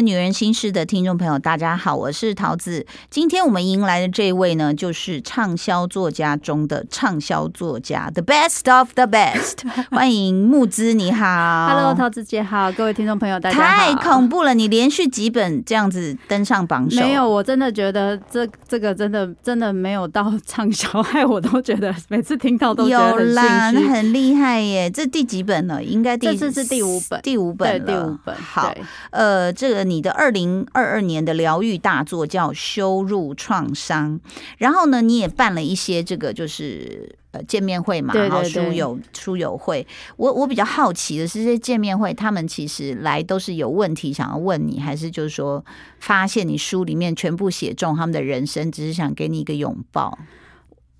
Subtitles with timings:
[0.00, 2.86] 女人心事的听众朋友，大家好，我是桃子。
[3.10, 9.58] 今天我们迎来的这位呢，就是畅销作家中的畅销作家，the best of the best。
[9.90, 13.62] 欢迎木之，你好，Hello，桃子姐好，各位听众朋友，大家好。
[13.62, 24.88] 太恐怖了，你连续几本这样子登上榜首，没有，我真的觉得这这个真的真的没有到畅销，害我都觉得每次听到都有啦，那很厉害耶。
[24.88, 25.82] 这第几本了？
[25.82, 28.34] 应该这次是第五本，第五本，第五本。
[28.36, 28.72] 好，
[29.10, 29.90] 呃，这个。
[29.90, 34.18] 你的二零二二年的疗愈大作叫《羞辱创伤》，
[34.58, 39.86] 然后呢，你也办了一些这个就是呃见面会嘛，然后书友书友会。
[40.16, 45.64] 我我比较好奇的是，这些见面会他们其实来都是有问题想要问你，还是就是说
[45.98, 50.18] 发现你书里面全部写中他们的人生，只是想给你一个拥抱？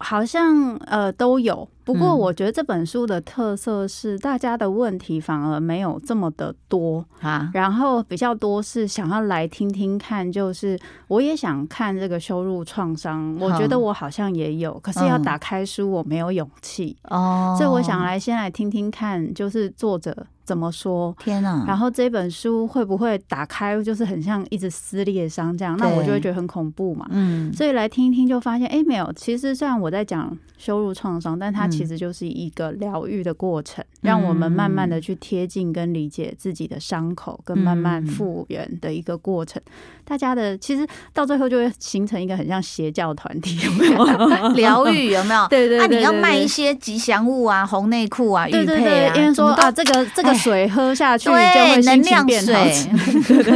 [0.01, 1.69] 好像呃都有。
[1.83, 10.79] 不过，我觉得这本书的特色是，大家的问题反而没有这么的多啊，然后比较多是想要来听听看，就是
[11.09, 16.97] 我也想看这个羞辱创伤，我觉得我好像也有，可是要打开书我没有勇气。
[17.09, 20.17] 哦，所以我想来先来听听看，就是作者
[20.51, 21.15] 怎么说。
[21.21, 21.65] 天哪！
[21.65, 27.07] 然后这本书会不会打开，就是很像一直撕裂伤这样，那我就会觉得很恐怖嘛。
[27.11, 31.71] 嗯，所以来听一听就发现，哎，没有，其实虽然我在讲羞辱创伤，但它。
[31.71, 39.63] 其实就是一个疗愈的过程，让我们慢慢的去贴近跟理解自己的伤口，跟慢慢复原的一个过程。
[40.05, 44.49] 大家的其实到最后就会形成一个很像邪教团体，有没有？
[44.59, 45.47] 疗愈有没有？
[45.47, 52.73] 对 对，那你要卖一些吉祥物啊，红内裤啊，玉佩啊，因为说啊，这个这个水喝下去就会能量水，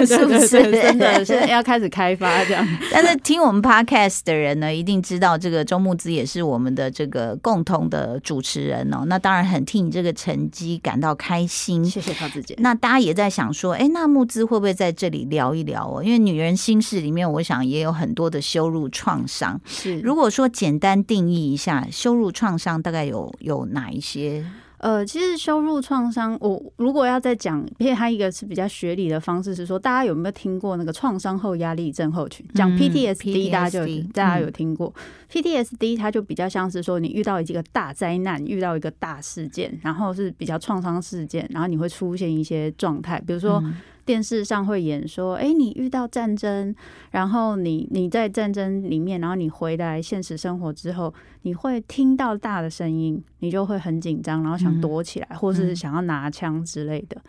[0.06, 0.48] 是不是？
[0.48, 2.66] 真的是要开始开发这样。
[2.92, 8.20] 但是听我们 podcast 的人呢，一定知道这个周木子也是我们的这个共同的。
[8.22, 11.84] 主持人哦，那当然很替你这个成绩感到开心。
[11.84, 12.54] 谢谢桃子姐。
[12.58, 16.02] 那大家也在想说，哎，那木子会不会在这里聊一聊哦？
[16.02, 19.60] 因为女人心事里面，我想也有很多的羞辱创伤。
[19.66, 24.44] 是，如果说简单定义一下，羞辱创伤大概有有哪一些？
[24.84, 32.44] 呃，其实羞辱创伤，我如果要再讲，因为它一个是比较学理的方式，是说大家有没有听过那个创伤后压力症候群？
[32.54, 34.92] 讲 PTSD，大家就大家有听过
[35.32, 43.64] PTSD，它就比较像是说你遇到一个大灾难，遇到一个大事件，然后是比较创伤事件，然后你会出现一些状态，比如说。
[44.04, 46.74] 电视上会演说，哎，你遇到战争，
[47.10, 57.20] 然后你你在战争里面，然后你回来现实生活之后，你会听到大的声音，你就会很紧张，然后想躲起来，或是想要拿枪之类的。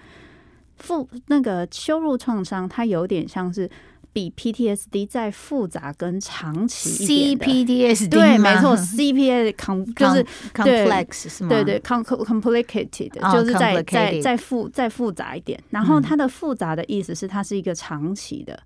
[0.78, 3.70] 负那个羞辱创伤，它有点像是。
[4.16, 11.50] 比 PTSD 再复杂跟长期一点的，CPTSD 对，没错，CPA com 就是 complex 是吗？
[11.50, 15.62] 对对，com complicated 就是再再再复再复杂一点。
[15.70, 18.58] 然后它的复杂的意思是它是一个长期的、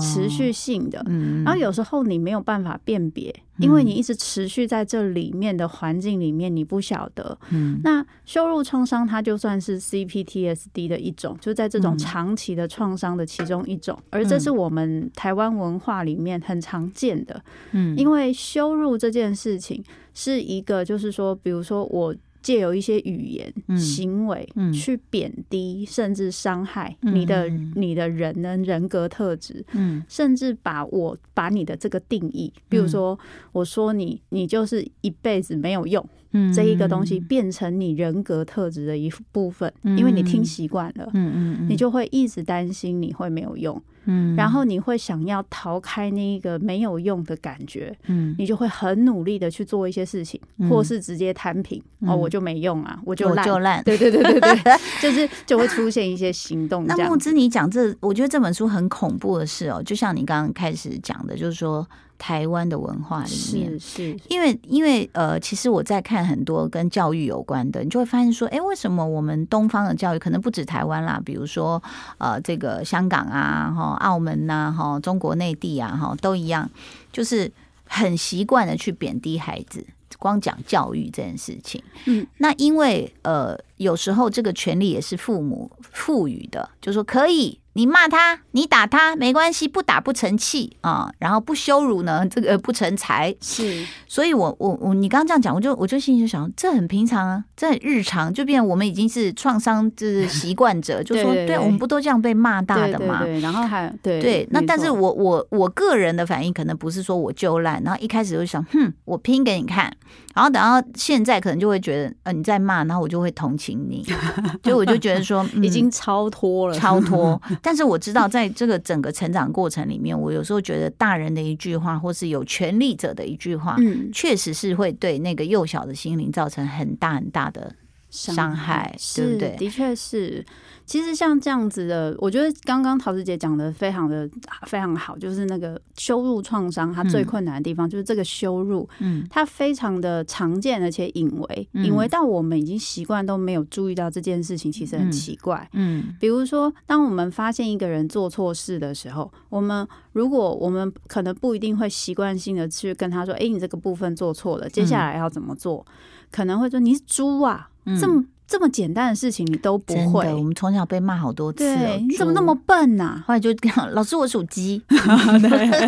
[0.00, 1.00] 持续性的。
[1.44, 7.38] 然后有时候你没有办法辨别，因为你一直持续在这里面的环境里面，你不晓得。
[7.82, 14.78] 那羞辱创伤它就算是 CPTSD 的一种，就在这种长期的创伤的其中一种，而这是我们。
[15.14, 17.42] 台湾文化里面很常见的，
[17.72, 19.82] 嗯，因为羞辱这件事情
[20.14, 33.18] 是一个，就是说，比如说我借由一些语言、行为去贬低，甚至伤害你的你的人的人格特质，嗯，甚至把我把你的这个定义，比如说
[33.52, 36.04] 我说你你就是一辈子没有用。
[36.32, 56.84] 嗯这一个东西变成你人格特质的一部分，因为你听习惯了，嗯嗯，你就会一直担心你会没有用，嗯，然后你会想要逃开那一个没有用的感觉，嗯，你就会很努力的去做一些事情，或是直接摊平，哦，我就没用啊，我就烂，对对对对对， 就是就会出现一些行动。
[56.86, 61.86] 那木之，你讲这，我觉得这本书很恐怖的事哦，就像你刚刚开始讲的，就是说。
[62.18, 71.22] 台湾的文化里面，是是，因为因为呃，其实我在看很多跟教育有关的，你就会发现说，哎，为什么我们东方的教育可能不止台湾啦？
[71.24, 71.80] 比如说
[72.18, 76.68] 呃，这个香港啊，哈，澳门呐，哈，中国内地啊，哈，都一样，
[77.12, 77.50] 就是
[77.84, 79.86] 很习惯的去贬低孩子，
[80.18, 81.80] 光讲教育这件事情。
[82.06, 87.58] 嗯，那因为呃，有时候这个权利也是父母赋予的，就说可以。
[87.78, 93.32] 你骂他，你打他没关系，不打不成器啊，然后不羞辱呢， 这个不成才。
[93.40, 103.20] 是，所以我我我，你刚刚这样讲，我就我就心里就想，这很平常啊，这很日常，就变我们已经是创伤就是习惯者， 就说，对我们不都这样被骂大的吗？
[103.22, 109.96] 对，然后还对对，那但是我我我个人的反应可能不是说我就烂，然后一开始就想，哼，我拼给你看。
[110.34, 114.06] 然后等到现在，可能就会觉得，呃，你在骂，然后我就会同情你，
[114.62, 117.40] 就我就觉得说，已经超脱了，超脱。
[117.68, 127.70] 但是我知道，在这个整个成长过程里面，我有时候觉得大人的一句话，或是有权力者的一句话，嗯，确实是会对那个幼小的心灵造成很大很大的
[128.10, 129.56] 伤害，对不对？
[129.58, 130.44] 的确是。
[130.86, 134.26] 其实像这样子的，我觉得刚刚陶子姐讲的非常的
[134.66, 155.84] 非常好，就是那个羞辱创伤，它最困难的地方就是这个羞辱，嗯，它非常的常见而且隐微，隐微到我们已经习惯都没有注意到这件事情，其实很奇怪，嗯，比如说当我们发现一个人做错事的时候，我们如果我们可能不一定会习惯性的去跟他说，哎，你这个部分做错了，接下来要怎么做？
[156.30, 157.68] 可能会说你是猪啊，
[158.00, 158.24] 这么。
[158.50, 161.58] 这么简单的事情你都不会，我们从小被骂好多次。
[161.58, 163.22] 对，你怎么那么笨呐？
[163.26, 163.50] 后来就
[163.92, 164.82] 老师，我属鸡，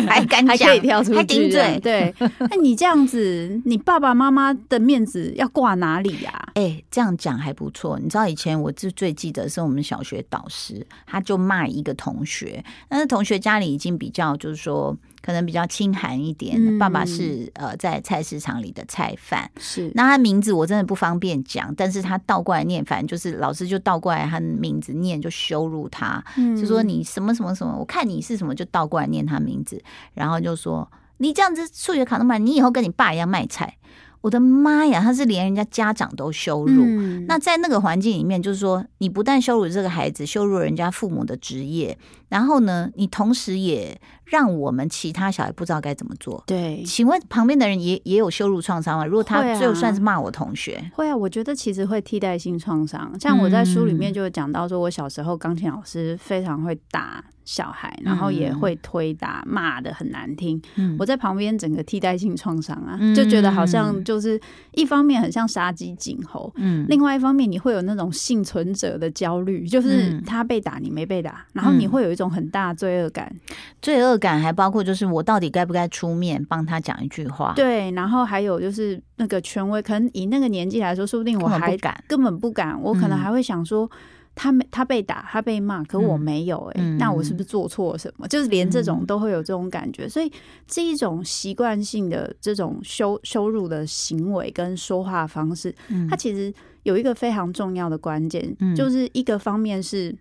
[0.07, 0.69] 还敢讲，
[1.03, 1.79] 还顶嘴。
[1.79, 6.49] 对，那你这样子，你爸爸妈妈的面子要挂哪里呀？
[6.53, 7.97] 哎，这样讲还不错。
[7.99, 14.95] 你知道以前我最最记得是我们小学导师，他就骂一个同学，但是同学家里已经比较就是说。
[15.21, 19.91] 可能比较清寒一点，爸爸是呃在菜市场里的菜贩，是。
[19.95, 26.23] 那他名字我真的不方便讲，但是他倒过来念，反正就是老师就倒过来他名字念，就羞辱他，
[26.59, 29.81] 就说你什么什么什么，我看你是什么就倒过来念他名字，
[30.13, 33.77] 然后就说你这样子数学考那么慢，你以后跟你爸一样卖菜。
[34.21, 36.85] 我的妈呀，他是连人家家长都羞辱。
[37.27, 41.97] 那在那个环境里面，就是说，你不但羞辱这个孩子，羞辱人家父母的职业，
[42.29, 46.43] 然后呢，你同时也让我们其他小孩不知道该怎么做。
[46.45, 49.05] 对，请问旁边的人也也有羞辱创伤吗？
[49.05, 53.11] 如果他就算是骂我同学，会啊，我觉得其实会替代性创伤。
[53.19, 57.23] 像我在书里面就讲到，说我小时候钢琴老师非常会打。
[57.43, 60.61] 小孩，然后也会推打骂的很难听。
[60.97, 64.39] 我在旁边整个替代性创伤啊，就觉得好像就是
[64.73, 73.33] 一方面很像杀鸡儆猴，嗯，另外一方面你会有那种幸存者的焦虑，就是他被打你没被打，然后你会有一种很大罪恶感。
[73.81, 77.53] 罪恶感还包括就是我到底该不该出面帮他讲一句话？
[77.55, 83.89] 对，然后还有就是那个权威，可能以那个年纪来说，说不定我还敢，根本不敢，我可能还会想说。
[84.33, 88.27] 他没他被打，他被骂，可我没有哎，那我是不是做错什么？
[88.27, 90.31] 就是连这种都会有这种感觉，所以
[90.65, 95.75] 这一种习惯性的这种羞羞辱的行为跟说话方式，
[96.09, 96.51] 它其实
[96.83, 100.17] 有一个非常重要的关键，就是一个方面是，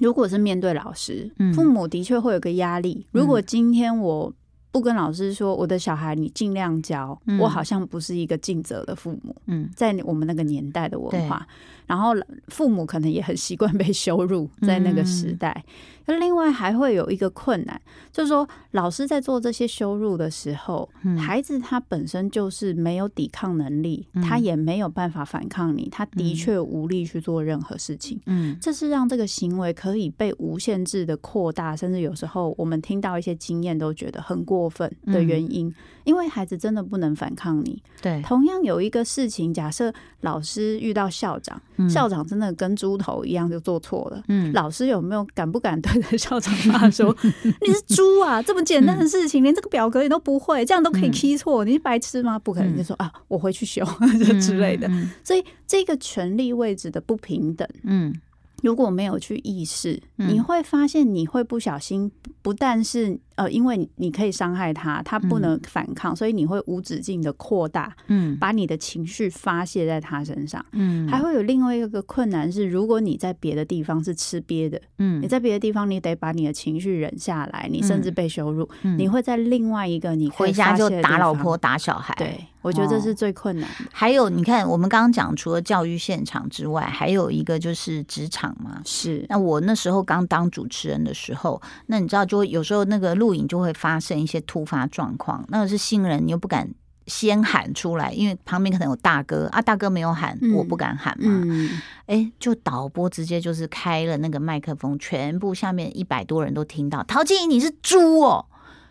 [0.00, 3.06] 如果是面对老师，父母的确会有个压力。
[3.12, 4.32] 如果今天我
[4.70, 9.34] 不跟老师说我的小孩，你尽量教，我好像不是一个尽责的父母。
[9.46, 11.46] 嗯，在我们那个年代的文化。
[11.88, 12.12] 然后
[12.46, 15.64] 父母可能也很习惯被羞辱， 在那个时代。
[16.10, 17.78] 那另外还会有一个困难，
[18.10, 20.88] 就是说老师在做这些羞辱的时候，
[21.18, 28.18] 孩子他本身就是没有抵抗能力，他也没有办法反抗你，他的确无力去做任何事情。
[28.24, 35.70] 嗯，这是让这个行为可以被无限制的扩大，甚至有时候我们听到一些经验都觉得很过分的原因，
[36.04, 37.82] 因为孩子真的不能反抗你。
[38.00, 39.92] 对，同样有一个事情，假设
[40.22, 41.60] 老师遇到校长。
[41.86, 48.40] 校长真的跟猪头一样就做错了，嗯，老师有没有敢不敢对着校长骂说 你是猪啊？
[48.42, 52.38] 这么简单的事情，连这个表格你都不会，这样都可以 key 错，你是白痴吗？
[52.38, 53.84] 不可能，就说啊，我回去修
[54.40, 54.88] 之类的。
[55.22, 58.14] 所以这个权力位置的不平等，嗯。
[58.60, 62.10] 如果没有去意识，你会发现你会不小心，
[62.42, 82.44] 不但是呃，因为你可以伤害他，他不能反抗，所以你会无止境的扩大，嗯，把你的情绪发泄在他身上，嗯，还会有另外一个困难是，如果你在别的地方是吃瘪的，嗯，你在别的地方你得把你的情绪忍下来，你甚至被羞辱，你会在另外一个你回家就打老婆打小孩，对。
[82.60, 83.84] 我觉得这是最困难的。
[83.92, 88.82] 还有，你看，我们刚刚讲，除了教育现场之外，还有一个就是职场嘛。
[88.84, 89.24] 是。
[89.28, 95.44] 那我那时候刚当主持人的时候，那你知道，就有时候那个录影就会发生一些突发状况。
[95.48, 96.68] 那个是新人，你又不敢
[97.06, 101.42] 先喊出来，因为旁边可能有大哥啊，大哥没有喊，我不敢喊嘛。
[101.44, 101.70] 嗯。
[102.06, 107.02] 哎，就导播直接就是开了那个麦克风，全部下面一百多人都听到。
[107.04, 108.44] 陶晶莹，你是猪哦！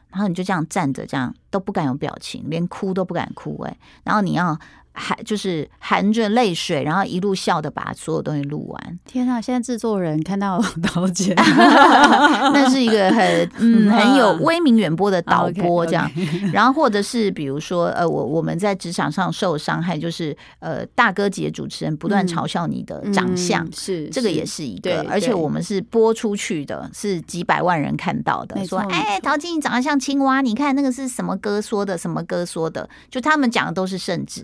[0.10, 4.60] 然后你就这样站着，这样都不敢有表情，连哭都不敢哭，哎，然后你要。
[4.98, 9.00] 含就是含着泪水，然后一路笑的把所有东西录完。
[9.06, 9.40] 天啊！
[9.40, 16.10] 现在制作人看到 导姐， 那是一个很 嗯很有威名远播的导播这样。
[16.52, 25.06] 然后或者是比如说呃我我们在职场上受伤害，就是呃大哥级的主持人不断嘲笑你的长相，是这个也是一个。
[25.08, 34.44] 而且我们是播出去的，是几百万人看到的，说哎陶晶莹长得像青蛙，你看那个是什么哥说的，什么哥说的，就他们讲的都是圣旨。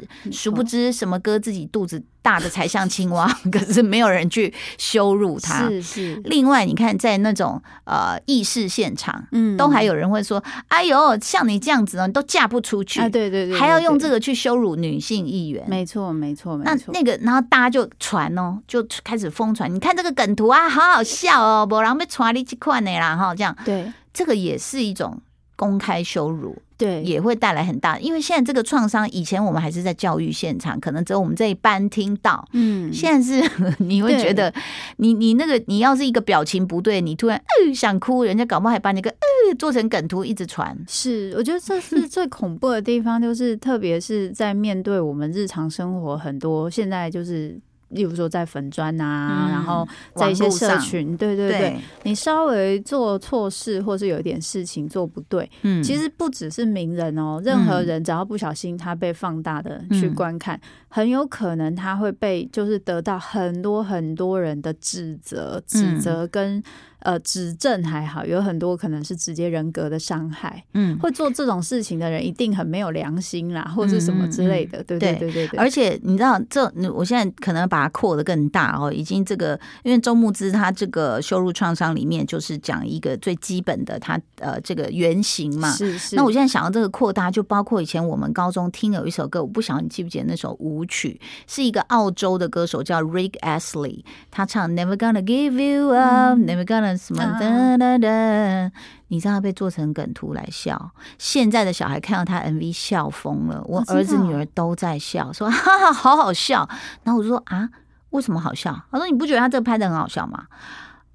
[0.50, 5.68] 殊不知什么哥自己肚子大的才像青蛙， 可是没有人去羞辱他。
[5.68, 6.16] 是是。
[6.26, 15.64] 另外，你看在那种呃议事现场，嗯，都还有人会说：“哎呦，像你这样子呢，都嫁不出去。”啊，对对对，还要用这个去羞辱女性议员。
[15.68, 16.92] 没错没错没错。
[16.94, 19.74] 那那个，然后大家就传哦，就开始疯传。
[19.74, 23.56] 你看这个梗图啊，好好笑哦，不然被传你去看的啦哈，这样。
[23.66, 25.22] 对，这个也是一种。
[25.64, 27.98] 公开羞辱，对，也会带来很大。
[28.00, 32.46] 因为现在这个创伤，以前我们还是在教育现场，可能只有我们这一班听到。
[32.52, 34.54] 嗯，现在是你会觉得，
[34.98, 40.78] 你你那个，你要是一个表情不对，你突然呃想哭，人家搞不好还把你个呃做成梗图一直传。
[40.86, 47.58] 是，我觉得这是最恐怖的地方，就是特别是在面对我们日常生活很多现在就是。
[47.94, 66.62] 例如说在粉砖啊，然后在一些社群，对对对，你稍微做错事，或是有一点事情做不对，嗯，其实不只是名人哦，任何人只要不小心，他被放大的去观看，很有可能他会被就是得到很多很多人的指责、指责跟。
[67.04, 70.64] 呃，指证还好，有很多可能是直接人格的伤害。
[70.74, 75.60] 嗯，会做这种事情的人一定很没有良心啦，或者什么之类的，对对对对对。
[75.60, 85.70] 而且你知道，这我现在可能把它扩的更大哦，已经这个，因为周牧之他这个羞辱创伤里面就是讲一个最基本的，他呃这个原型嘛。
[85.72, 86.16] 是是。
[86.16, 96.93] 那我现在想到这个扩大，就包括以前我们高中听有一首歌，我不晓得你记不记得那首舞曲，是一个澳洲的歌手叫 Rick Astley，他唱 Never gonna give you up，Never gonna。
[96.98, 98.72] 什么哒哒哒？
[99.08, 106.68] 你知道他被做成梗图来笑，现在的小孩看到他 MV 笑疯了，我儿子女儿都在笑，说哈哈好好笑。
[107.04, 107.70] 然后我就说啊，
[108.10, 108.86] 为什么好笑？
[108.92, 110.46] 他说你不觉得他这个拍的很好笑吗？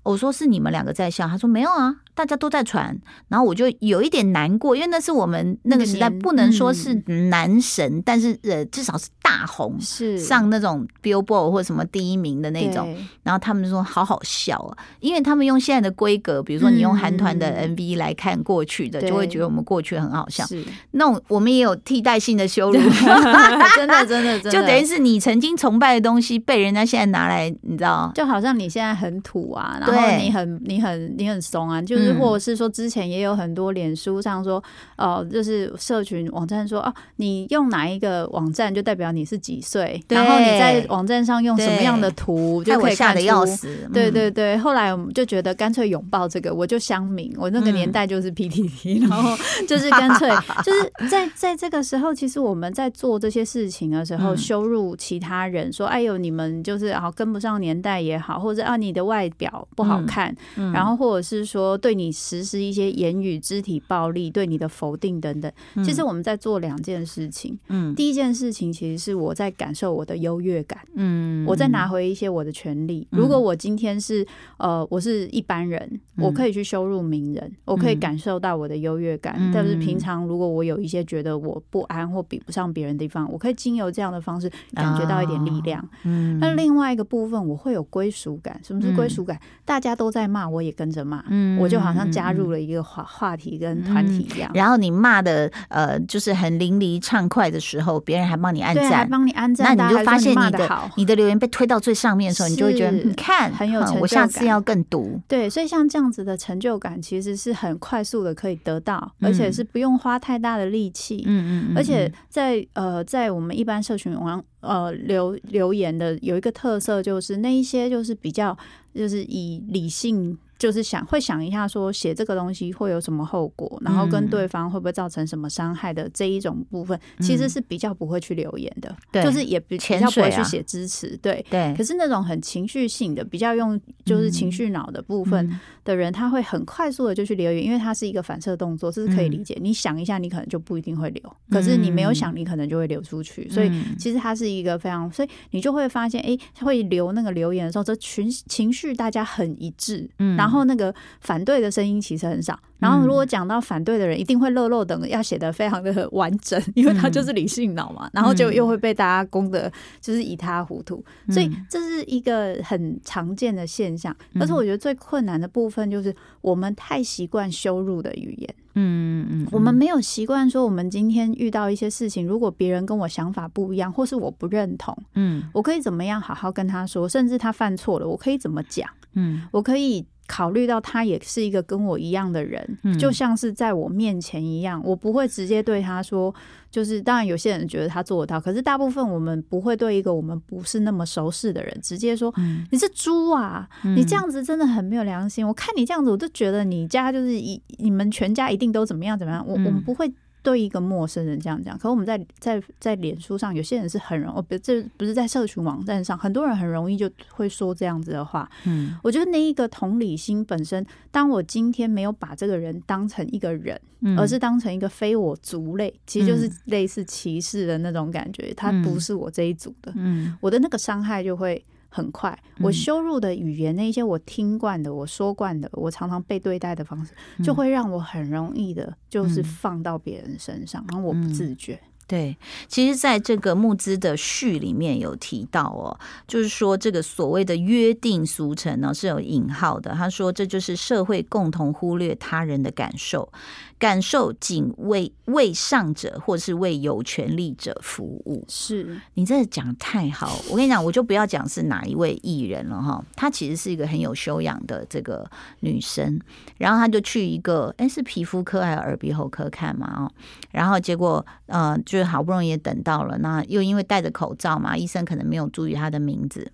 [0.04, 1.96] 我说是你们两个在笑，他说没有啊。
[2.14, 6.94] 大家都在传，然后我就有一点难过，因为那是我们那个时代不能说是
[7.30, 10.18] 男神，但是呃至少是大红，是。
[10.18, 12.94] 上那种 Billboard 或什么第一名的那种。
[13.22, 20.44] 然后他们说好好笑啊，因为他们用现在的规格，比如说你用韩团的 MV 来看过去的，就会觉得我们过去很好笑。
[20.90, 22.78] 那种我们也有替代性的羞辱，
[23.76, 32.18] 真的真的真的，就等于是你曾经崇拜的东西被人家现在拿来，你知道，就好像你现在很土啊，然后你很你很你很怂啊，就是。
[32.18, 34.60] 或者是说，之前也有很多脸书上说，
[34.96, 43.68] 哦，就是社群网站说，哦，你用哪一个网站就代表你是几岁，然后你在网站上用什么样的图就可以看出。
[43.92, 50.30] 对对对，后来我们就觉得干脆拥抱这个，我就乡民，我那个年代就是 PTT， 然后就是干脆
[50.64, 60.34] 就是在在这个时候，其实我们在做这些事情的时候，羞辱其他人，说，哎呦，你们就是啊跟不上年代也好，或者啊你的外表不好看，
[60.72, 61.98] 然后或者是说对。
[61.98, 65.50] 你实施一些言语、肢体暴力，对你的否定等等，
[65.84, 67.58] 其实我们在做两件事情。
[67.66, 70.78] 嗯，第一件事情其实是我在感受我的优越感。
[70.94, 73.08] 嗯，我在拿回一些我的权利。
[73.10, 74.24] 如果我今天是
[74.58, 79.50] 呃，我是一般人，我可以去羞辱名人，我可以感受到我的优越感。
[79.52, 85.82] 但是平常如果我有一些觉得我不安或比不上别人的地方，我可以经由这样的方式感觉到一点力量。
[86.04, 88.60] 嗯，那另外一个部分，我会有归属感。
[88.62, 89.40] 什么是归属感？
[89.64, 91.24] 大家都在骂，我也跟着骂。
[91.30, 91.78] 嗯，我就。
[91.78, 105.20] 好像加入了一个话话题跟团体一样，然后你骂的呃，就是很淋漓畅快的时候，别人还帮你按赞，帮你按赞，那你就发现你的你的留言被推到最上面的时候，你就会觉得你看很有成就感，我下次要更读。
[105.28, 111.22] 对，所以像这样子的成就感，其实是很快速的可以得到，而且是不用花太大的力气。
[111.26, 118.56] 嗯嗯，而且在呃，在我们一般社群网呃留留言的有一个特色，就是那一些就是比较
[118.94, 120.36] 就是以理性。
[120.58, 131.72] 就是想会想一下，说写这个东西会有什么后果，然后跟对方会不会造成什么伤害的这一种部分，其实是比较不会去留言的，就是也比较不会去写支持，对对。
[131.76, 135.48] 可是那种很情绪性的，比较用就是情绪脑的部分
[135.84, 139.56] 的人，他会很快速的就去留言，因为他是一个反射动作，这是可以理解。
[139.60, 143.48] 你想一下，你可能就不一定会留，可是你没有想，你可能就会流出去。
[143.48, 150.47] 所以其实它是一个非常，所以你就会发现，哎，会留那个留言的时候，这群情绪大家很一致，嗯，然后。
[150.48, 152.58] 然后那个反对的声音其实很少。
[152.78, 158.08] 然后如果讲到反对的人，一定会漏漏等要写的非常的完整，因为他就是理性脑嘛。
[158.14, 161.04] 然后就又会被大家攻的，就是一塌糊涂。
[161.28, 164.16] 所以这是一个很常见的现象。
[164.38, 168.54] 但是我觉得最困难的部分就是我们太习惯羞辱的语言。
[168.74, 177.08] 嗯嗯，我们没有习惯说，我们今天遇到一些事情，如果别人跟我想法不一样，或是我不认同，嗯，我可以怎么样好好跟他说？
[177.08, 178.88] 甚至他犯错了，我可以怎么讲？
[179.14, 180.06] 嗯，我可以。
[180.28, 186.32] 考虑到他也是一个跟我一样的人，就像是在我面前一样，我不会直接对他说，
[186.70, 192.32] 就是当然有些人觉得他做得到，可是大部分我们不会对一个我们不是那么熟识的人直接说
[192.70, 195.44] 你是猪啊，你这样子真的很没有良心。
[195.44, 199.44] 我看你这样子，我都觉得你家就是一你们全家一定都怎么样怎么样。
[199.44, 200.12] 我我们不会。
[200.42, 208.48] 对一个陌生人这样讲，可我们在在在脸书上，有些人是很容，不，这不是在社群网站上，很多人很容易就会说这样子的话。
[208.64, 213.80] 嗯，我觉得那一个同理心本身，当我今天没有把这个人当成一个人，
[214.16, 221.64] 而是当成一个非我族类，其实就是类似歧视的那种感觉，他不是我这一组的，嗯，我的那个伤害就会。
[221.88, 231.80] 很快，我羞辱的语言，那些我听惯的，我说惯的，我常常被对待的方式，就会让我很容易的，就是放到别人身上，然后我不自觉。
[232.08, 232.36] 对，
[232.66, 235.94] 其实，在这个募资的序里面有提到哦，
[236.26, 239.92] 就是说这个所谓的约定俗成呢是有引号的。
[239.92, 243.30] 他说，这就是社会共同忽略他人的感受。
[243.78, 248.44] 感受仅为为上者，或是为有权利者服务。
[248.48, 253.00] 是你这讲太好，我跟你讲，我就不要讲是哪一位艺人了哈。
[253.14, 256.20] 她其实是一个很有修养的这个女生，
[256.56, 259.86] 然后她就去一个，哎，是皮肤科还是耳鼻喉科看嘛？
[259.96, 260.10] 哦，
[260.50, 266.50] 然后结果呃，就就好不容易等到了，那又因为戴着口罩嘛，医生可能没有注意他的名字。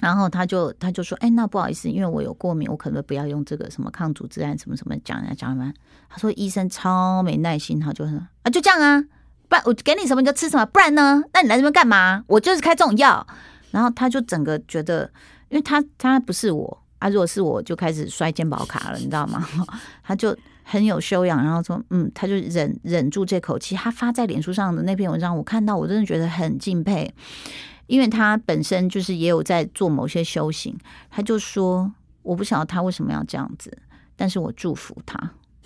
[0.00, 5.72] 然后他就他就说，哎，那不好意思，因为我有过敏，我可能不要用这个什么抗组织胺什么什么讲讲什么。
[6.10, 9.00] 他说医生超没耐心，他就说啊，就这样啊，
[9.48, 11.22] 不然我给你什么你就吃什么，不然呢？
[11.32, 12.24] 那你来这边干嘛？
[12.26, 13.24] 我就是开这种药。
[13.70, 15.08] 然后他就整个觉得，
[15.50, 19.46] 因为他他不是我啊，如果是我就开始摔肩膀卡了，你知道吗？
[20.02, 23.74] 他就很有修养，然后说，嗯，他就忍忍住这口气。
[23.74, 27.12] 他发在脸书上的那篇文章，我看到我真的觉得很敬佩。
[27.88, 30.74] 因为他本身就是也有在做某些修行，
[31.10, 31.92] 他就说
[32.22, 33.76] 我不晓得他为什么要这样子，
[34.16, 35.18] 但是我祝福他，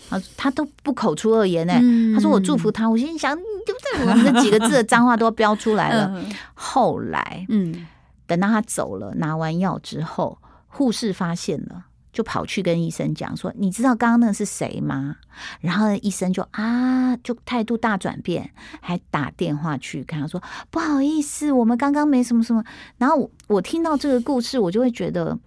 [0.09, 1.75] 他他都不口出恶言呢。
[2.15, 4.09] 他说我祝福他，我心想对不对？
[4.09, 6.21] 我们那几个字的脏话都要标出来了。
[6.55, 7.87] 后来，嗯，
[8.27, 11.85] 等到他走了，拿完药之后，护士发现了。
[12.17, 15.17] 就跑去跟医生讲说：“你知道刚刚那个是谁吗？”
[15.61, 18.51] 然后医生就啊，就态度大转变，
[18.81, 22.65] 还打电话去跟他说：“不好意思，我们刚刚没什么什么。”
[22.97, 25.39] 然后我听到这个故事，我就会觉得。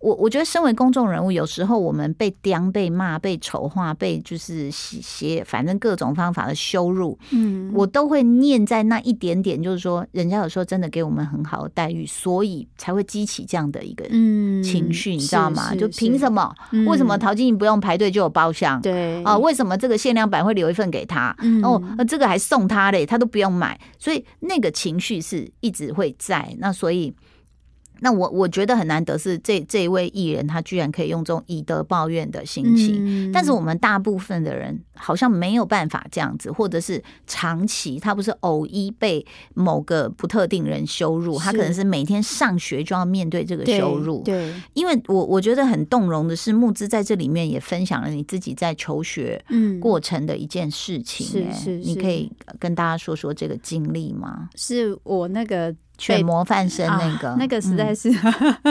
[0.00, 14.06] 我我觉得，身为公众人物，有时候我们被刁、被骂、被丑化、被就是写，反正各种方法的羞辱，嗯，我都会念在那一点点，就是说，人家有时候真的给我们很好的待遇，所以才会激起这样的一个
[14.64, 15.74] 情绪，你知道吗？
[15.74, 16.50] 就凭什么？
[16.86, 18.80] 为什么陶晶莹不用排队就有包厢？
[18.80, 21.36] 对啊，为什么这个限量版会留一份给他？
[21.62, 26.56] 哦，这个还送他嘞，他都不用买，所以那个情绪是一直会在。
[26.58, 27.14] 那所以。
[28.00, 33.30] 那我我觉得很难得是这这一位艺人，他居然可以用这种以德报怨的心情。
[33.32, 44.22] 但是我们大部分的人好像没有办法这样子，或者是长期他不是偶一被某个不特定人羞辱，他可能是每天上学就要面对这个羞辱。
[44.22, 49.42] 对，因为我我觉得很动容的是，木之在这里面也分享了你自己在求学
[49.80, 51.26] 过程的一件事情。
[51.26, 54.48] 是是，你可以跟大家说说这个经历吗？
[54.54, 55.74] 是我那个。
[56.00, 58.10] 全模范生那个，那个实在是，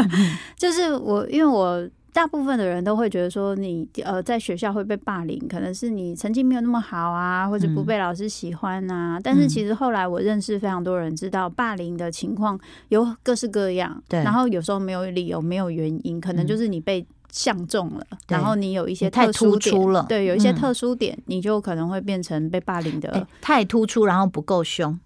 [0.57, 9.19] 就是我，因为我大部分的人都会觉得说，你呃在学校会被霸凌，可能是你成绩没有那么好啊，或者不被老师喜欢啊。
[9.23, 14.23] 但是其实后来我认识非常多人，知道霸凌的情况有各式各样，对。
[14.23, 24.99] 然后有时候没有理由，没有原因，可能就是你被相中了，然后你有一些太突出了，对，有一些特殊点，你就可能会变成被霸凌的太突出，然后不够凶。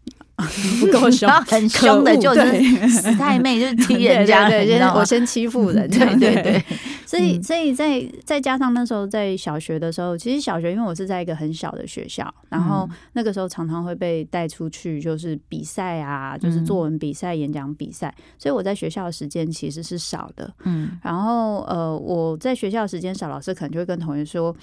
[0.80, 6.64] 不够凶， 很凶的就是死太妹，就是 踢人家，对，我先欺负人， 对对对。
[7.06, 20.52] 所以，所以在再加上那时候在小学的时候，其实小学因为我是在一个很小的学校，然后那个时候常常会被带出去，就是比赛啊，就是作文比赛、演讲比赛，所以我在学校的时间其实是少的。
[20.64, 24.56] 嗯，然后呃，我在学校时间少，老师可能就会跟同学说。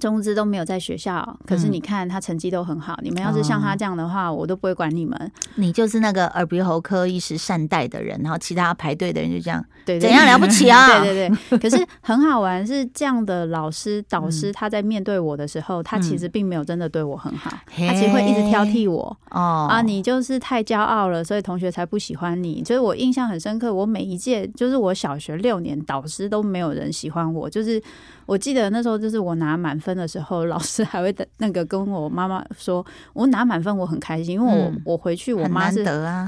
[0.00, 2.98] 中资都没有在学校，可是你看他成绩都很好。
[3.02, 5.32] 你们要是像他这样的话，我都不会管你们。
[5.54, 11.00] 你就是那个耳鼻喉科一时善待的人，然后其他排队的人就这样，对，怎样了不起啊？
[11.00, 11.58] 对 对对。
[11.58, 19.16] 可是很好玩，是这样的老师导师，他在面对我的时候，他其实并没有真的对我很好，他其实会一直挑剔我。
[19.30, 22.62] 哦啊，你就是太骄傲了，所以同学才不喜欢你。
[22.64, 27.80] 所以我印象很深刻，我每一届就是我小学六年，导师都没有人喜欢我，就是。
[28.26, 35.84] 我记得那时候就是我拿满分的时候，老师还会那个跟我妈妈说，我拿满分我很开心，因为我我回去我妈是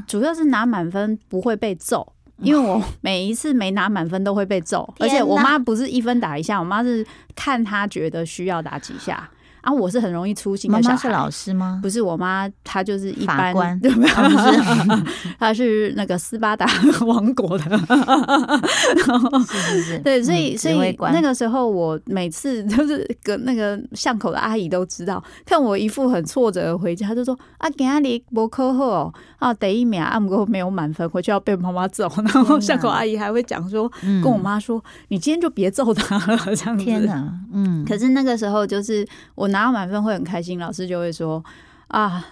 [0.07, 2.13] 主要是拿满分不会被揍。
[2.43, 7.03] 因为我每一次没拿满分都会被揍，而且我妈不是一分打一下，我妈是
[7.35, 9.27] 看她觉得需要打几下。
[9.67, 10.79] 啊，我是很容易粗心的。
[10.81, 11.81] 妈妈是老师吗？
[11.83, 14.09] 不是，我妈她就是一般，对不对？
[15.41, 16.65] 她是那个斯巴达
[17.05, 17.65] 王国的。
[19.51, 19.99] 是是是。
[19.99, 32.09] 对，所以所以那个时候，我每次就是跟那个巷口的阿姨都知道，看我一副很挫折回家，就说啊，给阿里博科后啊，得一秒啊，不过没有满分，回去要被妈妈揍。
[32.33, 33.91] 然后巷口阿姨还会讲说，
[34.23, 36.85] 跟我妈说，你今天就别揍他了，这样子。
[36.85, 37.85] 天哪，嗯。
[37.85, 39.47] 可是那个时候就是我。
[39.57, 41.43] 拿到满分会很开心，老师就会说
[41.89, 42.23] ：“啊，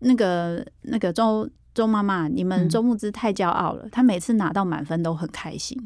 [0.00, 5.78] 那个那个周周妈妈，你们周木之太骄傲了，他每次拿到满分都很开心。”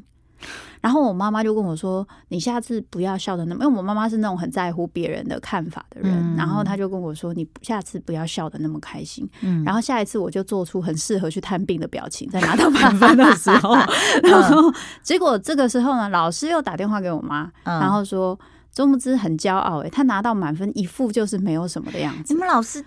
[0.81, 3.65] 然后我妈妈就跟我说：“你下次不要笑的那么……
[3.65, 9.29] 因为我妈妈是那种很在乎别人的看法的人。”然后她就跟我说：“你下次不要笑的那么开心。”
[9.65, 13.75] 然后下一次我就做出很适合去探病的表情，在拿到满分的时候。
[14.23, 18.39] 然后结果这个时候呢，老师又打电话给我妈，然后说。
[18.73, 22.33] 周木之很骄傲，哎，他拿到满分，一副就是没有什么的样子。
[22.33, 22.83] 你们老师，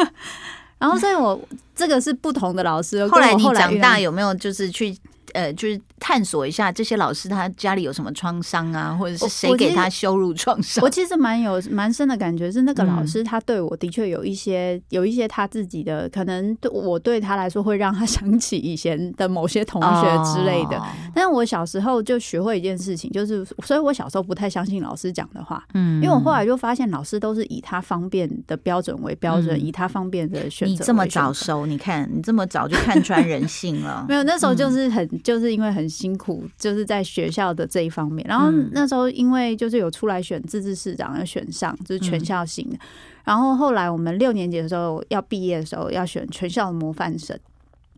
[0.78, 1.40] 然后所以我
[1.74, 3.04] 这个是不同的老师。
[3.08, 4.94] 后来你长大有没有就是去？
[5.34, 10.82] 呃，就是探索一下这些老师他家里有什么创伤啊，或者是谁给他羞辱创伤？
[10.82, 20.80] 我其实蛮有蛮深的感觉，是那个老师他对我的确有一些有一些他自己的可能，对我对他来说会让他 想起以前的某些同学之类的。
[21.12, 30.72] 但是我小时候就学会一件事情，就是所以我小时候不太相信老师讲的话，嗯，因为我后来就发现老师都是以他方便的标准为标准，以他方便的选择。
[30.72, 34.22] 你这么早熟，你看你这么早就看穿人性了， 没有？
[34.22, 35.04] 那时候就是很。
[35.24, 38.24] 就是因为很辛苦，就是在学校的这一方面。
[38.28, 42.76] 然后那时候因为就是有出来选自治市长，要选上，就是全校性的。
[43.24, 47.36] 然后后来我们六年级的时候要毕业的时候，要选全校的模范生。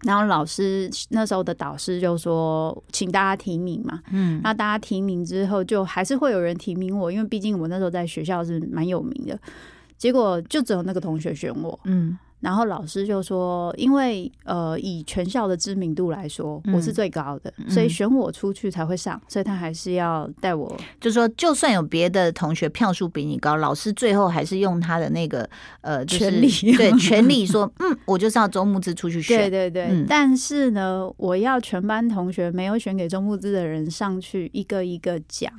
[0.02, 4.00] 然后老师那时候的导师就说，请大家提名嘛。
[4.12, 9.36] 嗯，那大家提名之后，就还是会有人提名我，因为毕竟我那时候在学校是蛮有名的。
[9.98, 11.76] 结果就只有那个同学选我。
[11.84, 12.16] 嗯。
[12.40, 20.76] 然后老师就说：“因为呃，以全校的知名度来说，我是最高的，所以选我出去才会上，所以他还是要带我。
[21.00, 25.48] 就说，就算有别的同学票数比你高，老师最后还是用他的那个
[25.80, 29.38] 呃权利，对权利说，嗯，我就是要周木之出去选。
[29.38, 30.04] 对对对。
[30.06, 35.50] 但是呢，我要全班同学没有选给周木之的人上去一个一个讲。”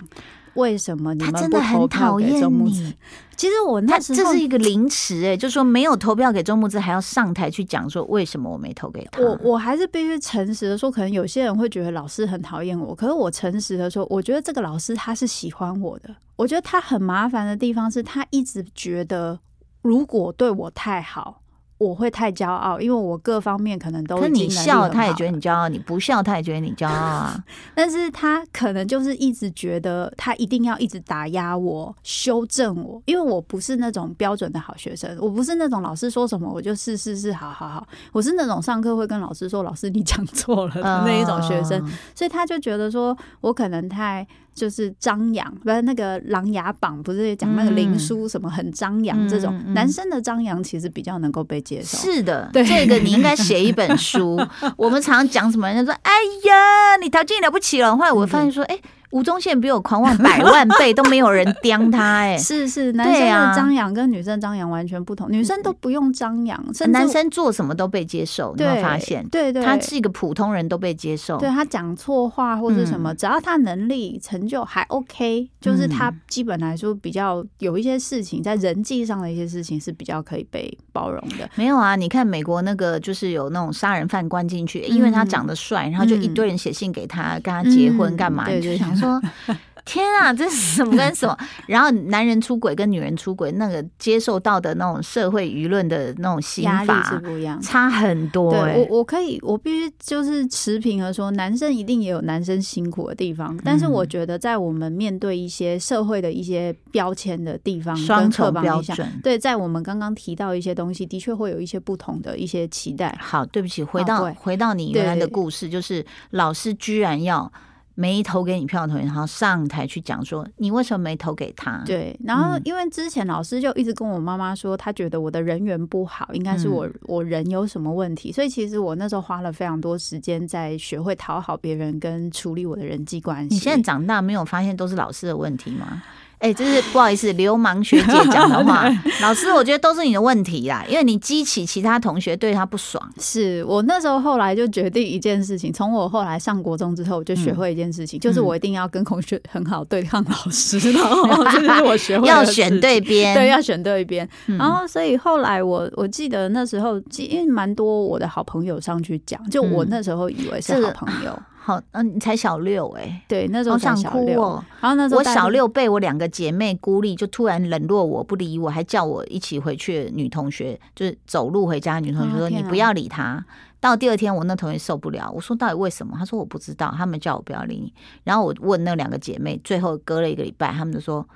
[0.57, 2.93] 为什么你们不投票给周木子？
[3.37, 9.21] 其实我那时候这是一个凌迟哎，就说没有投票给周木子，还要上台去讲说为什么我没投给他。
[9.21, 16.15] 我我还是必须诚实的说，可能有些人会觉得老师很讨厌我，可是我诚实的说，我觉得这个老师他是喜欢我的。
[16.35, 19.39] 我觉得他很麻烦的地方是他一直觉得
[19.81, 21.41] 如果对我太好。
[21.77, 24.19] 我会太骄傲，因为我各方面可能都。
[24.19, 27.43] 可你笑，他也觉得你骄傲；你不笑，他也觉得你骄傲啊。
[27.75, 41.79] 但是他可能就是一直觉得他一定要一直打压我、修正我，因为我不是那种标准的好学生，我不是那种老师说什么我就是是是好好好，我是那种上课会跟老师说老师你讲错了的那一种学生，
[42.15, 44.27] 所以他就觉得说我可能太。
[44.57, 51.97] 就是张扬，不是那个《琅琊榜》，不是讲那个林书什么很张扬这种男生的张扬，其实比较能够被接受。
[51.97, 54.39] 是的，这个你应该写一本书。
[54.77, 55.67] 我们常讲什么？
[55.67, 56.11] 人家说：“哎
[56.45, 58.79] 呀，你条件了不起了。”后来我发现说：“哎。”
[59.17, 62.37] 吴宗宪比我狂妄百万倍，都没有人刁他 哎。
[62.37, 68.53] 是是，男生的张扬跟女生张扬完全不同，女生都不用张扬，男生做什么都被接受。
[68.55, 71.39] 你会发现，对对，他是一个普通人都被接受。
[71.39, 81.49] 对他讲错话或者什么，只要他能力成就还 OK，就是他基本来说比较有一些事情在人际上的一些事情是比较可以被包容的。
[81.55, 88.45] 没有啊，你看美国那个就是有那种杀人犯关进去，因为他长得帅，然后就一堆人写信给他，跟他结婚干嘛？
[88.61, 88.95] 就想。
[88.95, 89.06] 说。
[89.87, 91.37] 天啊，这是什么跟什么？
[91.65, 98.51] 然后男人出轨跟女人出轨，那个接受到的那种社会舆论的那种心法是不一样，差很多。
[98.51, 103.57] 对我，我可以，我必须就是持平的说，男生一定也有男生辛苦的地方。
[103.63, 113.17] 但是我觉得，在我们面对一些社会的一些标签的地方，双重标准，对，在我们刚刚提到一些东西，的确会有一些不同的一些期待。
[113.21, 117.49] 好，对不起，回到回到你原来的故事，就是老师居然要。
[117.99, 121.81] 没投给你票的同学，然后上台去讲说你为什么没投给他？
[121.83, 133.55] 对，然后因为之前老师就一直跟我妈妈说，他觉得我的人缘不好，应该是我我人有什么问题，所以其实我那时候花了非常多时间在学会讨好别人跟处理我的人际关系。
[133.55, 136.03] 你现在长大没有发现都是老师的问题吗？
[136.39, 138.87] 哎，就是不好意思，流氓学姐讲的话。
[139.21, 143.01] 老师，我觉得都是你的问题啦，因为你激起其他同学对他不爽。
[143.19, 150.77] 是我那时候后来就决定一件事情，从我后来上国中之后，我就学会一件事情，就是我一定要跟同学很好，对抗老师。
[150.93, 154.27] 然后这是我学会要选对边， 对，要选对边。
[154.45, 161.37] 然后所以后来我我记得那时候，因为蛮多我的好朋友上去讲，就我那时候以为是好朋友。
[161.67, 164.63] 好，嗯，你才小六哎，对，那时候想哭哦。
[164.79, 170.09] 然后那时候我小六被我两个姐妹孤立，就突然冷落我不理我，还叫我一起回去。
[170.15, 173.45] 女同学就是走路回家，女同学说你不要理他。
[173.81, 176.15] 到第二天，我那同学受不了，我说到底为什么？
[176.17, 177.93] 他说我不知道，他们叫我不要理你。
[178.23, 181.27] 然后我问那两个姐妹，最后隔了一个礼拜，他们就说。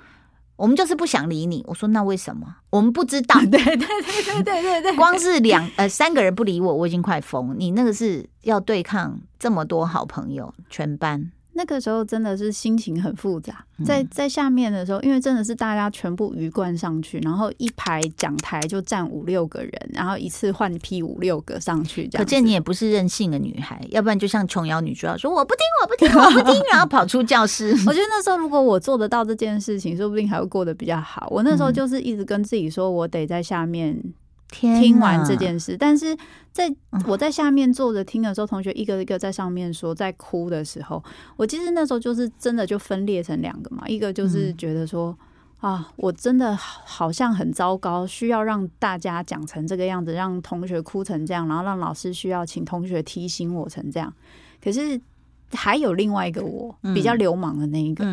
[0.62, 1.60] 我们就是不想理你。
[1.66, 2.46] 我说那为什么？
[2.70, 3.34] 我们不知道。
[3.50, 4.94] 对对对对对对对。
[4.94, 7.52] 光是两呃三个人不理我，我已经快疯。
[7.58, 11.32] 你那个是要对抗这么多好朋友，全班。
[11.54, 27.70] 那个时候真的是心情很复杂，在在下面的时候，因为真的是大家全部鱼贯上去，然后一排讲台就站五六个人，然后一次换批五六个上去，可见你也不是任性的女孩，要不然就像琼瑶女主角说我不听我不听我不听，然后跑出教室。
[27.86, 31.28] 我觉得那时候如果我做得到这件事情，说不定还会过得比较好。
[31.30, 34.02] 我那时候就是一直跟自己说，我得在下面。
[34.52, 36.16] 听完这件事，但是
[36.52, 36.72] 在
[37.06, 41.02] 我在下面坐着听的时候，同学一个一个在上面说，在哭的时候，
[41.36, 45.16] 我其实那时候就是真的就分裂成两个嘛，一个就是觉得说
[45.60, 54.12] 啊，我真的好像很糟糕，需要让大家讲成这个样子，让同学哭成这样，然后让老师需要请同学提醒我成这样。
[54.62, 55.00] 可是
[55.52, 58.04] 还有另外一个我比较流氓的那一个，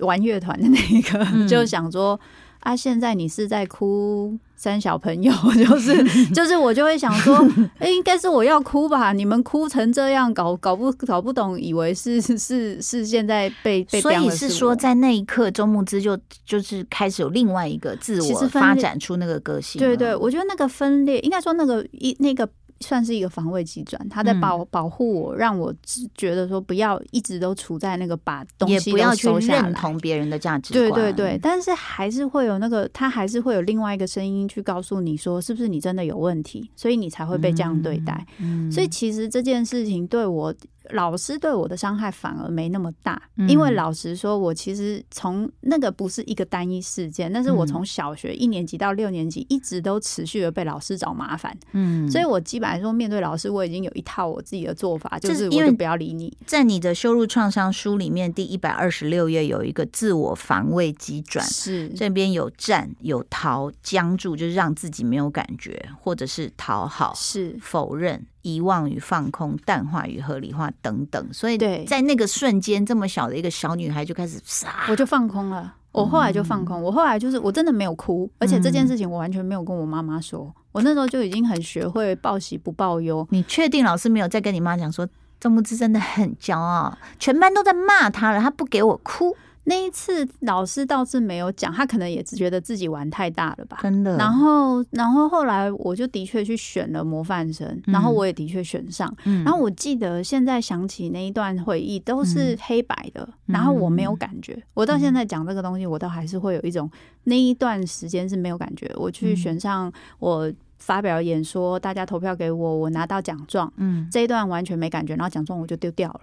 [0.00, 2.18] 玩乐团的那一个， 就想说。
[2.66, 2.74] 啊！
[2.74, 7.36] 现在你是在哭三小朋友，就 是就是，我就会想说，
[7.78, 9.12] 哎，应该是我要哭吧？
[9.12, 14.00] 你们哭成这样，搞搞不搞不懂，以为是是是现在被被。
[14.00, 19.78] 所以是说，在那一刻，周牧之就就是开始有另外一个自我发展出那个个性。
[19.78, 22.48] 对对，我觉得那个分裂，应该说那个一那个。
[22.80, 25.74] 算是一个防卫机转，他在保保护我，让我
[26.14, 30.90] 觉得说不要一直都处在那个把东西不要去认同别人的价值观。
[30.92, 38.26] 对对对，但是还是会有那个，他还是会有另外一个声音去告诉你说，是不是你真的有问题，所以你才会被这样对待。
[38.70, 40.54] 所以其实这件事情对我。
[40.90, 56.36] 老师对我的伤害反而没那么大，因为老实说，我其实从那个不是一个单一事件，但是我从小学一年级到六年级一直都持续的被老师找麻烦，嗯，所以我基本上说面对老师，我已经有一套我自己的做法，就是我就不要理你。
[56.46, 68.24] 在你的羞辱创伤书里面，第一百二十六页有一个自我防卫急转，是这边有战有逃，僵住就是让自己没有感觉，或者是讨好，是否认。
[68.46, 74.40] 遗忘与放空、淡化与合理化等等，所以在那个瞬间，这么小的一个小女孩就开始，
[74.88, 75.74] 我就放空了。
[75.90, 80.54] 我后来就放空，我后来就是我真的没有哭，而且这件事情我完全没有跟我妈妈说。
[80.70, 83.26] 我那时候就已经很学会报喜不报忧。
[83.30, 85.08] 你确定老师没有再跟你妈讲说，
[85.40, 89.34] 郑木之真的很骄傲，全班都在骂他了，他不给我哭。
[89.68, 93.78] 那一次老师倒是没有讲，他可能也只觉得自己玩太大了吧。
[93.82, 94.16] 真的。
[94.16, 99.12] 然后，然后后来我就的确去选了模范生，然后我也的确选上。
[99.24, 104.56] 嗯然后我记得现在想起那一段回忆都是黑白的，然后我没有感觉。
[104.72, 106.88] 我到现在讲这个东西，我倒还是会有一种
[107.24, 108.88] 那一段时间是没有感觉。
[108.96, 116.20] 我去选上，我发表演说，大家投票给我，我拿到奖状，嗯，这一段完全没感觉，然后奖状我就丢掉了。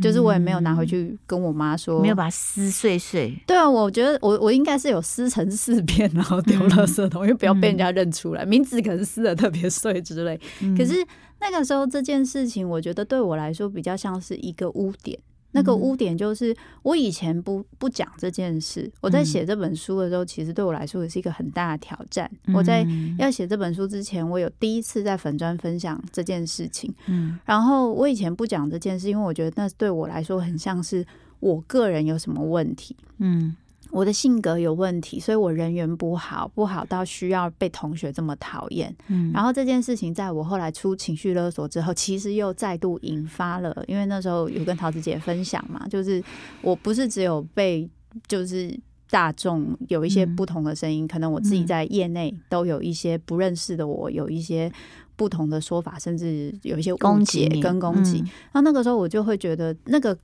[0.00, 3.34] 就是我也没有拿回去跟我妈说，没有把它撕碎碎。
[3.46, 10.40] 对啊，我觉得我我应该是有撕成四片，然后丢垃圾桶，因为不要被人家认出来，名字可能撕的特别碎之类。
[10.76, 10.94] 可是
[11.40, 15.18] 那个时候这件事情，我觉得对我来说比较像是一个污点。
[15.52, 18.90] 那个污点就是我以前不不讲这件事。
[19.00, 22.30] 我在写这本书的时候，其实对我来说也是一个很大的挑战。
[22.54, 22.86] 我在
[23.18, 26.94] 要写这本书之前，我有第一次在粉砖分享这件事情。
[27.06, 31.04] 嗯，然后我以前不讲这件事，因为我觉得那对我来说很像是
[31.40, 32.96] 我个人有什么问题。
[33.18, 33.56] 嗯。
[33.90, 38.94] 我的性格有问题，所以我人缘不好，不好到需要被同学这么讨厌。
[39.08, 46.22] 嗯，然后这件事情在我后来出情绪勒索之后，其实又再度引发了，因为那时候有跟桃子姐分享嘛，就是
[46.62, 47.88] 我不是只有被，
[48.28, 48.78] 就是
[49.10, 54.72] 大众有一些不同的声音，可能我自己在业内都有一些不认识的我，有一些
[55.16, 58.24] 不同的说法，甚至有一些误解跟攻击。
[58.52, 60.16] 那那个时候我就会觉得那个。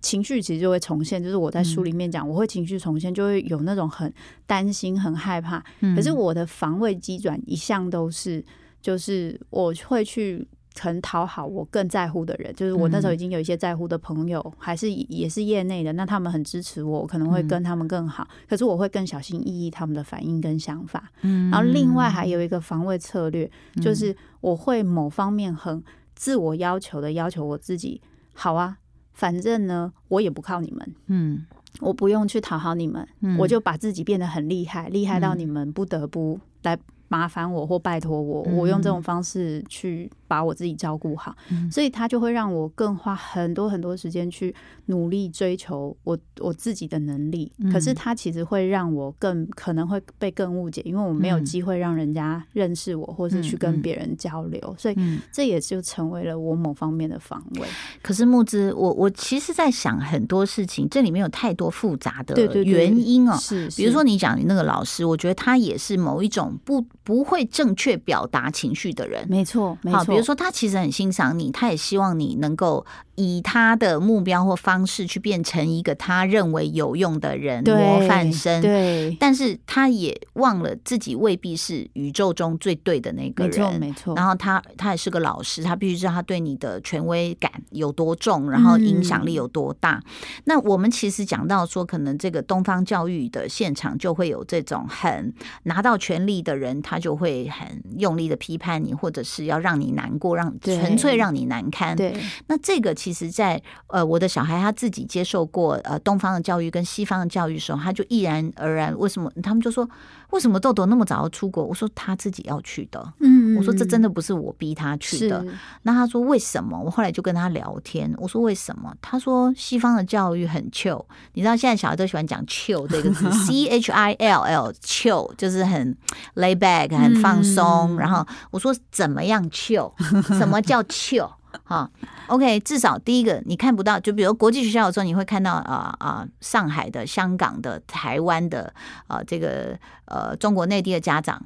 [0.00, 4.12] 情绪其实就会重现，就是我在书里面讲，我会情绪重现，就会有那种很
[4.46, 5.62] 担心、很害怕。
[5.94, 8.44] 可是我的防卫机转一向都是，
[8.80, 10.46] 就是我会去
[10.78, 18.26] 很讨好我更在乎的人，就是我那时候已经有一些在乎的朋友，还是也是业内的，那他们很支持我，我可能会跟他们更好。
[18.48, 21.10] 可是我会更小心翼翼他们的反应跟想法。
[21.22, 23.50] 嗯，然后另外还有一个防卫策略，
[23.82, 25.82] 就是我会某方面很
[26.14, 28.00] 自我要求的要求我自己。
[28.32, 28.78] 好啊，
[29.20, 30.94] 反正呢，我也不靠你们。
[31.08, 31.44] 嗯，
[31.80, 33.06] 我不用去讨好你们，
[33.38, 36.78] 我就把自己变得很厉害，厉害到你们不得不来。
[37.10, 41.34] 麻烦我或拜托我，我用这种方式去把我自己照顾好，
[41.68, 44.54] 所以他就会让我更花很多很多时间去
[44.86, 47.50] 努力追求我我自己的能力。
[47.72, 54.94] 可是他其实会让我更可能会被更误解，因为我没有机会让人家认识我，或是去跟别人交流，所以
[55.32, 57.66] 这也就成为了我某方面的防卫。
[58.02, 63.36] 可是木之，我我其实在想很多事情，这里面有太多复杂的原因哦。
[63.36, 66.86] 是，比如说你讲你那个老师，我觉得他也是某一种不。
[67.10, 70.04] 不会正确表达情绪的人，没错，没错。
[70.04, 72.86] 比如说，他其实很欣赏你，他也希望你能够。
[73.20, 78.62] 以他的目标或方式去变成一个他认为有用的人，模范生。
[78.62, 83.60] 对，但是他也忘了自己未必是宇宙中最对的那个人。
[83.72, 84.14] 没错，没错。
[84.14, 90.02] 然后他他也是个老师，他必须知道他对你的权威感有多重，然后影响力有多大。
[90.44, 101.94] 那我们其实讲到说，可能这个东方教育的现场就会有这种很拿到权力的人，他就会很用力的批判你，或者是要让你难过，让纯粹让你难堪。
[101.94, 108.96] 对，那这个其其实，在呃，我的小孩他自己接受过呃东方的教育跟西方的教育的时候，他就毅然而然。
[108.96, 109.28] 为什么？
[109.42, 109.88] 他们就说，
[110.30, 111.64] 为什么豆豆那么早要出国？
[111.64, 113.12] 我说他自己要去的。
[113.18, 115.44] 嗯，我说这真的不是我逼他去的。
[115.82, 116.78] 那他说为什么？
[116.78, 118.94] 我后来就跟他聊天，我说为什么？
[119.02, 125.96] 他说西方的教育很 chill，你知道现在小孩都喜欢讲 chill 这个字， c h i l l chill 就是很
[126.36, 127.98] lay back 很放松。
[127.98, 129.92] 然后我说怎么样 chill？
[130.38, 131.28] 什么叫 chill？
[131.64, 131.90] 哈
[132.28, 138.72] ，OK，至少第一个你看不到，就比如国际学校的时候，你会看到啊啊，上海的、香港的、台湾的
[139.06, 141.44] 啊，这个呃，中国内地的家长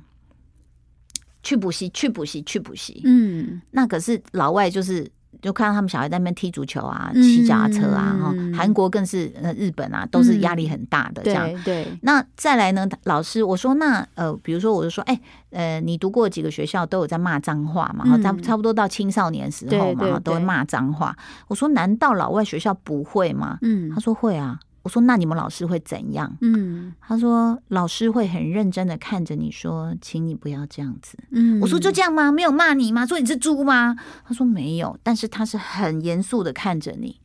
[1.43, 5.11] 去补习，去补习，去补习，嗯，那可是老外就是。
[5.45, 11.47] 就看到他们小孩在那边踢足球啊，骑脚踏车啊，哈，韩国更是呃日本啊，都是压力很大的这样。
[11.63, 18.07] 对，那再来呢，老师，我说那呃，比如说我就说，哎，呃，你读过几个学校都有在骂脏话嘛？
[18.07, 21.15] 哈，差差不多到青少年时候嘛，都会骂脏话。
[21.49, 23.59] 我说难道老外学校不会吗？
[23.61, 24.59] 嗯，他说会啊。
[24.85, 32.31] 我说：“那你们老师会怎样？”嗯，他说：“老师会很认真的看着你说，请你不要这样子。”嗯，我说：“就这样吗？
[32.31, 33.05] 没有骂你吗？
[33.07, 37.19] 说你是猪吗？”他说：“没有，但是他是很严肃的看着你，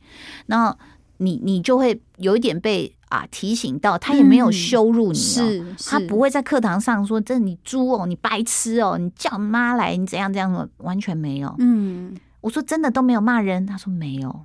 [0.46, 0.76] 然后
[1.18, 14.44] 你你就会有一点被啊提醒到，他也没有羞辱你哦，他不会在课堂上说这你猪哦，你白痴哦，你叫妈来，你怎样怎样，完全没有。”嗯，我说：“真的都没有骂人？”他说：“没有。”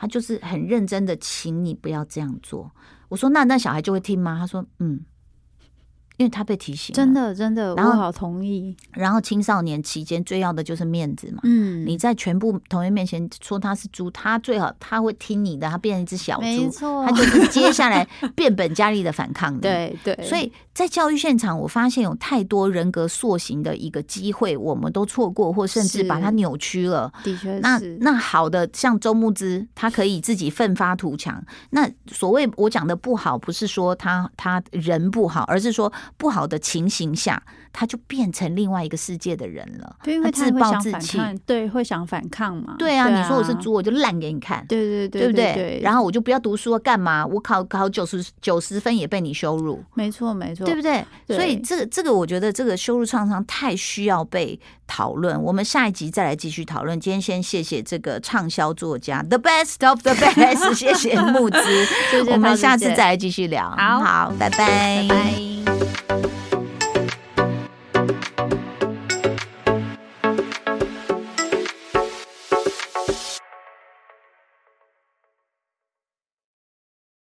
[0.00, 2.70] 他就是很认真的，请你不要这样做。
[3.10, 4.38] 我说那那小孩就会听吗？
[4.40, 4.98] 他说嗯。
[6.20, 8.76] 因为他被提醒，真的真的，我好同意。
[8.92, 11.40] 然后青少年期间最要的就是面子嘛。
[11.44, 16.70] 嗯，你在全部同学面前说他是猪，他最好他会听你的，他变成一只小猪，
[17.06, 19.60] 他就是接下来变本加厉的反抗你。
[19.64, 27.10] 对对，所以在教育现场，我发现有太多人格塑形的一个机会，我们都错过，或甚至把它扭曲了。
[27.24, 31.42] 的确，那那好的，像周牧之，他可以自己奋发图强。
[31.70, 35.90] 那所谓我讲的不好，不是说他他人不好，而是说。
[36.16, 37.42] 不好的情形下，
[37.72, 39.96] 他就变成另外一个世界的人了。
[40.04, 42.76] 因为他自暴自弃，对，会想反抗嘛？
[42.78, 44.64] 对啊，你说我是猪，我就烂给你看。
[44.66, 45.80] 对对对，对不对？
[45.82, 47.24] 然后我就不要读书，干嘛？
[47.24, 49.82] 我考考九十九十分也被你羞辱。
[49.94, 51.04] 没错，没错，对不对？
[51.28, 55.40] 所以这个这个，我觉得这个羞辱创伤太需要被讨论。
[55.40, 56.98] 我们下一集再来继续讨论。
[56.98, 61.58] 今天先谢谢这个畅销作家，The Best of the Best， 谢谢木子。
[62.30, 63.70] 我们下次再来继续聊。
[63.70, 65.49] 好，好，拜拜，拜。
[65.80, 66.09] thank you